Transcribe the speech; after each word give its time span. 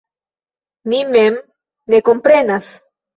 Mi 0.93 1.01
mem 1.15 1.37
ne 1.95 1.99
komprenas. 2.09 2.71